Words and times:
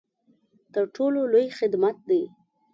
تر 0.73 0.85
ټولو 0.95 1.19
لوی 1.31 1.47
خدمت 1.59 1.97
دی. 2.09 2.23